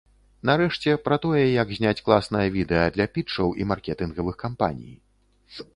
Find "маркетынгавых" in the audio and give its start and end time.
3.75-4.35